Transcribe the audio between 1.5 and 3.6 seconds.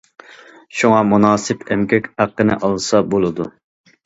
ئەمگەك ھەققىنى ئالسا بولىدۇ.